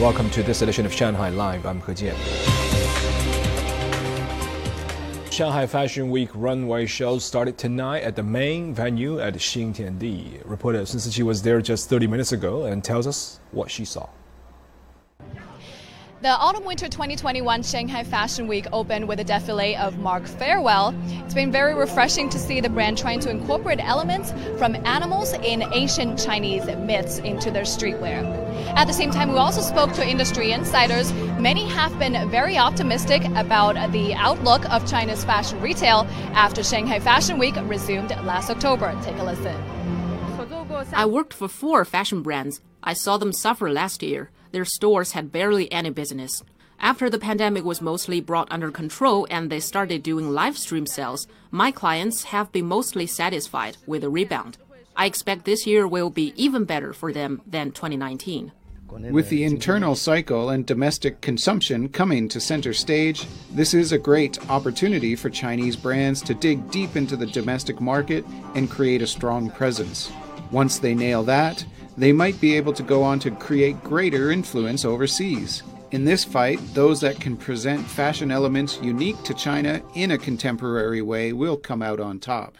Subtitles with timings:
[0.00, 1.64] Welcome to this edition of Shanghai Live.
[1.64, 2.16] I'm He Jian.
[5.32, 10.42] Shanghai Fashion Week runway show started tonight at the main venue at Xintiandi.
[10.44, 14.06] Reporter Sun Siqi was there just 30 minutes ago and tells us what she saw.
[16.22, 20.94] The Autumn Winter 2021 Shanghai Fashion Week opened with a defile of Mark Fairwhale.
[21.22, 25.62] It's been very refreshing to see the brand trying to incorporate elements from animals in
[25.74, 28.24] ancient Chinese myths into their streetwear.
[28.76, 31.12] At the same time, we also spoke to industry insiders.
[31.38, 37.38] Many have been very optimistic about the outlook of China's fashion retail after Shanghai Fashion
[37.38, 38.98] Week resumed last October.
[39.04, 39.54] Take a listen.
[40.94, 42.62] I worked for four fashion brands.
[42.82, 46.42] I saw them suffer last year their stores had barely any business.
[46.80, 51.28] After the pandemic was mostly brought under control and they started doing live stream sales,
[51.50, 54.56] my clients have been mostly satisfied with the rebound.
[54.96, 58.50] I expect this year will be even better for them than 2019.
[58.88, 64.38] With the internal cycle and domestic consumption coming to center stage, this is a great
[64.48, 69.50] opportunity for Chinese brands to dig deep into the domestic market and create a strong
[69.50, 70.10] presence.
[70.50, 71.66] Once they nail that,
[71.96, 75.62] they might be able to go on to create greater influence overseas.
[75.92, 81.00] In this fight, those that can present fashion elements unique to China in a contemporary
[81.00, 82.56] way will come out on top.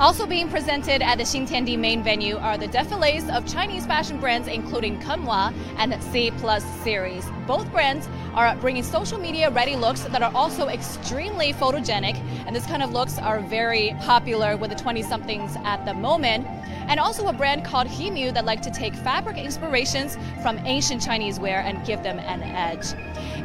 [0.00, 4.48] Also being presented at the Xintiandi main venue are the defiles of Chinese fashion brands
[4.48, 7.24] including Kunhua and C Plus series.
[7.46, 12.66] Both brands are bringing social media ready looks that are also extremely photogenic and this
[12.66, 16.44] kind of looks are very popular with the 20 somethings at the moment
[16.88, 21.38] and also a brand called Hemu that like to take fabric inspirations from ancient Chinese
[21.38, 22.94] wear and give them an edge.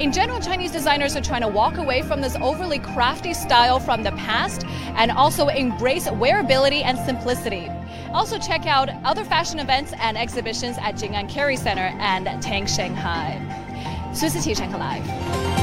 [0.00, 4.02] In general, Chinese designers are trying to walk away from this overly crafty style from
[4.02, 4.64] the past
[4.98, 7.70] and also embrace wearability and simplicity.
[8.12, 13.38] Also, check out other fashion events and exhibitions at Jing'an Kerry Center and Tang Shanghai.
[14.12, 15.57] Sun Siqi Shanghai Live.